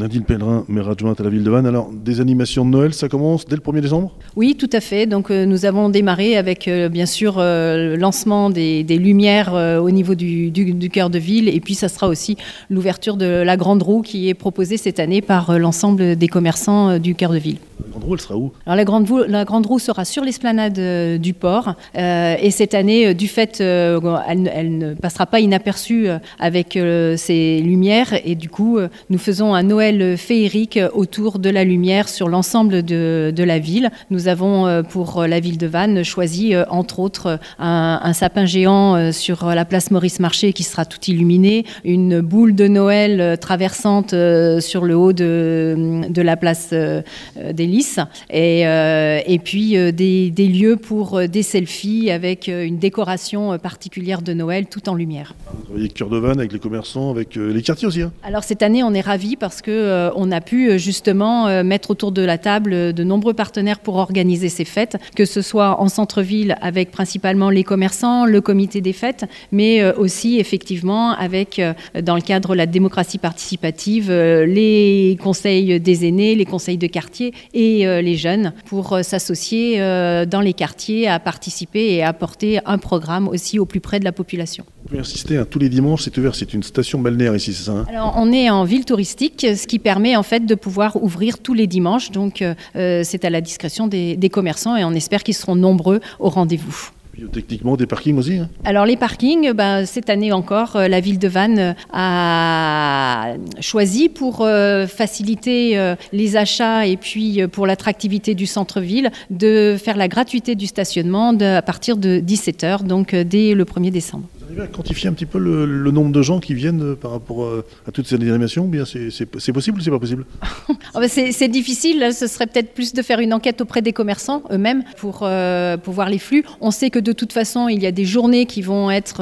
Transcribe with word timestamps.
Nadine 0.00 0.24
Pellerin, 0.24 0.64
maire 0.66 0.88
adjointe 0.88 1.20
à 1.20 1.24
la 1.24 1.30
ville 1.30 1.44
de 1.44 1.50
Vannes. 1.50 1.66
Alors, 1.66 1.90
des 1.92 2.22
animations 2.22 2.64
de 2.64 2.70
Noël, 2.70 2.94
ça 2.94 3.08
commence 3.08 3.44
dès 3.44 3.54
le 3.54 3.60
1er 3.60 3.82
décembre? 3.82 4.16
Oui, 4.34 4.56
tout 4.58 4.70
à 4.72 4.80
fait. 4.80 5.04
Donc, 5.06 5.30
euh, 5.30 5.44
nous 5.44 5.66
avons 5.66 5.90
démarré 5.90 6.38
avec, 6.38 6.68
euh, 6.68 6.88
bien 6.88 7.04
sûr, 7.04 7.36
euh, 7.36 7.90
le 7.90 7.96
lancement 7.96 8.48
des, 8.48 8.82
lumières 8.82 9.52
au 9.54 9.90
niveau 9.90 10.14
du, 10.14 10.90
cœur 10.90 11.10
de 11.10 11.18
ville. 11.18 11.48
Et 11.48 11.60
puis, 11.60 11.74
ça 11.74 11.88
sera 11.88 12.08
aussi 12.08 12.36
l'ouverture 12.70 13.16
de 13.16 13.26
la 13.26 13.56
grande 13.56 13.82
roue 13.82 14.00
qui 14.00 14.28
est 14.28 14.34
proposée 14.34 14.78
cette 14.78 15.00
année 15.00 15.20
par 15.20 15.58
l'ensemble 15.58 16.16
des 16.16 16.28
commerçants 16.28 16.98
du 16.98 17.14
cœur 17.14 17.32
de 17.32 17.38
ville. 17.38 17.58
Grande 18.00 18.08
roue, 18.08 18.18
sera 18.18 18.36
où? 18.36 18.52
Alors 18.64 18.76
la 18.76 19.44
grande, 19.44 19.66
roue, 19.66 19.78
sera 19.78 20.04
sur 20.04 20.24
l'esplanade 20.24 20.78
euh, 20.78 21.18
du 21.18 21.34
port 21.34 21.74
euh, 21.96 22.36
et 22.40 22.50
cette 22.50 22.74
année, 22.74 23.08
euh, 23.08 23.14
du 23.14 23.28
fait, 23.28 23.60
elle, 23.60 24.78
ne- 24.78 24.94
passera 24.94 25.26
pas 25.26 25.40
inaperçue 25.40 26.08
avec 26.38 26.78
ses 27.16 27.60
lumières 27.60 28.14
et 28.24 28.34
du 28.34 28.48
coup, 28.48 28.78
nous 29.08 29.18
faisons 29.18 29.54
un 29.54 29.62
Noël 29.62 30.16
féerique 30.16 30.78
autour 30.94 31.38
de 31.38 31.50
la 31.50 31.64
lumière 31.64 32.08
sur 32.08 32.28
l'ensemble 32.28 32.82
de, 32.82 33.32
la 33.36 33.58
ville. 33.58 33.90
Nous 34.10 34.28
avons 34.28 34.82
pour 34.88 35.24
la 35.26 35.40
ville 35.40 35.58
de 35.58 35.66
Vannes 35.66 36.02
choisi, 36.04 36.54
entre 36.68 36.98
autres, 36.98 37.38
un, 37.58 38.12
sapin 38.12 38.46
géant 38.46 39.12
sur 39.12 39.46
la 39.46 39.64
place 39.64 39.90
Maurice 39.90 40.20
Marché 40.20 40.52
qui 40.52 40.62
sera 40.62 40.84
tout 40.84 40.98
illuminé, 41.06 41.64
une 41.84 42.20
boule 42.20 42.54
de 42.54 42.68
Noël 42.68 43.38
traversante 43.38 44.14
sur 44.60 44.84
le 44.84 44.96
haut 44.96 45.12
de, 45.12 46.02
de 46.08 46.22
la 46.22 46.36
place 46.36 46.70
des 46.72 47.66
Lys 47.66 47.89
et, 48.30 48.66
euh, 48.66 49.20
et 49.26 49.38
puis 49.38 49.76
euh, 49.76 49.92
des, 49.92 50.30
des 50.30 50.46
lieux 50.46 50.76
pour 50.76 51.18
euh, 51.18 51.26
des 51.26 51.42
selfies 51.42 52.10
avec 52.10 52.48
une 52.48 52.78
décoration 52.78 53.58
particulière 53.58 54.22
de 54.22 54.32
Noël 54.32 54.66
tout 54.66 54.88
en 54.88 54.94
lumière. 54.94 55.34
Vous 55.52 55.64
travaillez 55.64 55.84
avec 55.84 56.12
Vannes, 56.22 56.38
avec 56.38 56.52
les 56.52 56.58
commerçants, 56.58 57.10
avec 57.10 57.36
les 57.36 57.62
quartiers 57.62 57.88
aussi. 57.88 58.02
hein 58.02 58.12
Alors 58.22 58.44
cette 58.44 58.62
année, 58.62 58.82
on 58.82 58.92
est 58.94 59.00
ravis 59.00 59.36
parce 59.36 59.60
euh, 59.68 60.10
on 60.16 60.30
a 60.32 60.40
pu 60.40 60.78
justement 60.78 61.62
mettre 61.64 61.90
autour 61.90 62.12
de 62.12 62.22
la 62.22 62.38
table 62.38 62.92
de 62.92 63.04
nombreux 63.04 63.34
partenaires 63.34 63.78
pour 63.78 63.96
organiser 63.96 64.48
ces 64.48 64.64
fêtes, 64.64 64.96
que 65.14 65.24
ce 65.24 65.42
soit 65.42 65.80
en 65.80 65.88
centre-ville 65.88 66.56
avec 66.60 66.90
principalement 66.90 67.50
les 67.50 67.64
commerçants, 67.64 68.24
le 68.26 68.40
comité 68.40 68.80
des 68.80 68.92
fêtes, 68.92 69.24
mais 69.52 69.92
aussi 69.94 70.38
effectivement 70.38 71.12
avec, 71.12 71.60
dans 72.02 72.14
le 72.14 72.20
cadre 72.22 72.50
de 72.50 72.58
la 72.58 72.66
démocratie 72.66 73.18
participative, 73.18 74.10
les 74.10 75.16
conseils 75.22 75.80
des 75.80 76.06
aînés, 76.06 76.34
les 76.34 76.44
conseils 76.44 76.78
de 76.78 76.86
quartier 76.86 77.32
et 77.54 77.79
euh, 77.86 78.00
les 78.02 78.16
jeunes 78.16 78.52
pour 78.66 78.92
euh, 78.92 79.02
s'associer 79.02 79.80
euh, 79.80 80.26
dans 80.26 80.40
les 80.40 80.52
quartiers 80.52 81.08
à 81.08 81.18
participer 81.18 81.94
et 81.94 82.02
à 82.02 82.08
apporter 82.08 82.60
un 82.66 82.78
programme 82.78 83.28
aussi 83.28 83.58
au 83.58 83.66
plus 83.66 83.80
près 83.80 83.98
de 84.00 84.04
la 84.04 84.12
population. 84.12 84.64
Vous 84.82 84.88
pouvez 84.88 85.00
insister, 85.00 85.36
hein, 85.36 85.46
tous 85.48 85.58
les 85.58 85.68
dimanches, 85.68 86.02
c'est 86.02 86.16
ouvert. 86.18 86.34
C'est 86.34 86.52
une 86.54 86.62
station 86.62 86.98
balnéaire 86.98 87.34
ici, 87.36 87.52
c'est 87.52 87.64
ça 87.64 87.72
hein? 87.72 87.86
Alors, 87.88 88.14
on 88.16 88.32
est 88.32 88.50
en 88.50 88.64
ville 88.64 88.84
touristique, 88.84 89.46
ce 89.56 89.66
qui 89.66 89.78
permet 89.78 90.16
en 90.16 90.22
fait 90.22 90.46
de 90.46 90.54
pouvoir 90.54 91.02
ouvrir 91.02 91.38
tous 91.38 91.54
les 91.54 91.66
dimanches. 91.66 92.10
Donc, 92.10 92.42
euh, 92.42 93.02
c'est 93.04 93.24
à 93.24 93.30
la 93.30 93.40
discrétion 93.40 93.86
des, 93.86 94.16
des 94.16 94.28
commerçants 94.30 94.76
et 94.76 94.84
on 94.84 94.92
espère 94.92 95.22
qu'ils 95.22 95.34
seront 95.34 95.54
nombreux 95.56 96.00
au 96.18 96.28
rendez-vous. 96.28 96.90
Techniquement, 97.32 97.76
des 97.76 97.86
parkings 97.86 98.16
aussi. 98.16 98.36
hein? 98.38 98.48
Alors 98.64 98.86
les 98.86 98.96
parkings, 98.96 99.52
ben, 99.52 99.84
cette 99.84 100.08
année 100.08 100.32
encore, 100.32 100.78
la 100.78 101.00
ville 101.00 101.18
de 101.18 101.28
Vannes 101.28 101.74
a 101.92 103.19
choisi 103.60 104.08
pour 104.08 104.40
euh, 104.40 104.86
faciliter 104.86 105.78
euh, 105.78 105.94
les 106.12 106.36
achats 106.36 106.86
et 106.86 106.96
puis 106.96 107.42
euh, 107.42 107.48
pour 107.48 107.66
l'attractivité 107.66 108.34
du 108.34 108.46
centre-ville 108.46 109.10
de 109.30 109.76
faire 109.82 109.96
la 109.96 110.08
gratuité 110.08 110.54
du 110.54 110.66
stationnement 110.66 111.36
à 111.40 111.62
partir 111.62 111.96
de 111.96 112.20
17h, 112.20 112.84
donc 112.84 113.14
dès 113.14 113.54
le 113.54 113.64
1er 113.64 113.90
décembre. 113.90 114.24
Quantifier 114.66 115.08
un 115.08 115.12
petit 115.12 115.26
peu 115.26 115.38
le, 115.38 115.90
nombre 115.90 116.12
de 116.12 116.22
gens 116.22 116.40
qui 116.40 116.54
viennent 116.54 116.82
euh, 116.82 116.94
par 116.94 117.10
rapport 117.10 117.44
euh, 117.44 117.64
à 117.86 117.90
toutes 117.90 118.06
ces 118.06 118.14
animations 118.14 118.66
bien 118.66 118.84
c'est 118.84 119.52
possible 119.52 119.78
ou 119.78 119.82
c'est 119.82 119.90
pas 119.90 119.98
possible? 119.98 120.24
Ah 120.94 120.98
bah, 121.00 121.08
C'est 121.08 121.48
difficile, 121.48 122.10
ce 122.12 122.26
serait 122.26 122.46
peut-être 122.46 122.74
plus 122.74 122.92
de 122.94 123.02
faire 123.02 123.20
une 123.20 123.32
enquête 123.32 123.60
auprès 123.60 123.80
des 123.82 123.92
commerçants 123.92 124.42
eux-mêmes 124.50 124.82
pour, 124.96 125.20
euh, 125.22 125.76
pour 125.76 125.94
voir 125.94 126.08
les 126.08 126.18
flux. 126.18 126.44
On 126.60 126.70
sait 126.70 126.90
que 126.90 126.98
de 126.98 127.12
toute 127.12 127.32
façon, 127.32 127.68
il 127.68 127.80
y 127.82 127.86
a 127.86 127.92
des 127.92 128.04
journées 128.04 128.46
qui 128.46 128.60
vont 128.62 128.90
être 128.90 129.20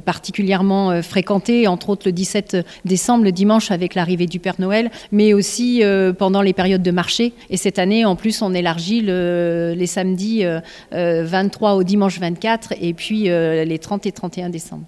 particulièrement 0.00 1.00
fréquentées, 1.02 1.66
entre 1.66 1.90
autres 1.90 2.06
le 2.06 2.12
17 2.12 2.56
décembre, 2.84 3.24
le 3.24 3.32
dimanche 3.32 3.70
avec 3.70 3.94
l'arrivée 3.94 4.26
du 4.26 4.38
Père 4.40 4.56
Noël, 4.58 4.90
mais 5.12 5.32
aussi 5.34 5.82
pendant 6.18 6.42
les 6.42 6.52
périodes 6.52 6.82
de 6.82 6.90
marché. 6.90 7.32
Et 7.50 7.56
cette 7.56 7.78
année, 7.78 8.04
en 8.04 8.16
plus, 8.16 8.42
on 8.42 8.52
élargit 8.54 9.00
le- 9.00 9.74
les 9.76 9.86
samedis 9.86 10.44
euh, 10.44 10.60
euh, 10.92 11.24
23 11.24 11.74
au 11.74 11.82
dimanche 11.84 12.18
24 12.18 12.74
et 12.80 12.94
puis 12.94 13.24
les 13.24 13.78
30 13.78 14.06
et 14.06 14.12
31 14.12 14.33
décembre. 14.50 14.84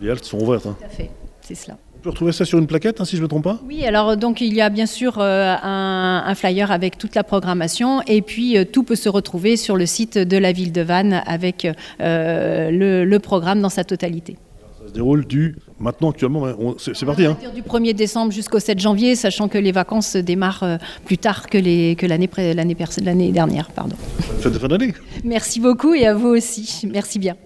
Les 0.00 0.10
haltes 0.10 0.24
sont 0.24 0.38
ouvertes. 0.40 0.66
hein. 0.66 0.76
Tout 0.78 0.84
à 0.86 0.88
fait, 0.88 1.10
c'est 1.40 1.54
cela. 1.54 1.76
On 1.98 2.02
peut 2.06 2.10
retrouver 2.10 2.32
ça 2.32 2.44
sur 2.44 2.58
une 2.58 2.66
plaquette, 2.66 3.00
hein, 3.00 3.04
si 3.04 3.16
je 3.16 3.20
ne 3.20 3.24
me 3.24 3.28
trompe 3.28 3.44
pas? 3.44 3.58
Oui, 3.66 3.84
alors 3.84 4.10
euh, 4.10 4.16
donc 4.16 4.40
il 4.40 4.54
y 4.54 4.60
a 4.60 4.68
bien 4.68 4.86
sûr 4.86 5.18
euh, 5.18 5.54
un, 5.62 6.22
un 6.26 6.34
flyer 6.36 6.70
avec 6.70 6.98
toute 6.98 7.14
la 7.16 7.24
programmation 7.24 8.00
et 8.06 8.22
puis 8.22 8.56
euh, 8.56 8.64
tout 8.64 8.82
peut 8.84 8.94
se 8.94 9.08
retrouver 9.08 9.56
sur 9.56 9.76
le 9.76 9.86
site 9.86 10.16
de 10.18 10.36
la 10.36 10.52
ville 10.52 10.70
de 10.72 10.82
Vannes 10.82 11.22
avec 11.26 11.66
euh, 12.00 12.70
le, 12.70 13.04
le 13.04 13.18
programme 13.18 13.60
dans 13.60 13.68
sa 13.70 13.82
totalité. 13.82 14.36
Ça 14.80 14.88
se 14.88 14.92
déroule 14.92 15.26
du. 15.26 15.56
Maintenant, 15.80 16.10
actuellement, 16.10 16.46
hein, 16.46 16.54
c'est 16.78 17.04
parti. 17.04 17.26
Hein 17.26 17.36
du 17.54 17.62
1er 17.62 17.92
décembre 17.92 18.30
jusqu'au 18.30 18.60
7 18.60 18.78
janvier, 18.78 19.16
sachant 19.16 19.48
que 19.48 19.58
les 19.58 19.72
vacances 19.72 20.14
démarrent 20.16 20.78
plus 21.04 21.18
tard 21.18 21.48
que 21.48 21.58
l'année 22.06 22.28
l'année 23.02 23.32
dernière. 23.32 23.70
Pardon. 23.70 23.96
Fête 24.40 24.52
de 24.52 24.58
fin 24.58 24.68
d'année. 24.68 24.94
Merci 25.24 25.58
beaucoup 25.60 25.92
et 25.94 26.06
à 26.06 26.14
vous 26.14 26.28
aussi. 26.28 26.86
Merci 26.92 27.18
bien. 27.18 27.36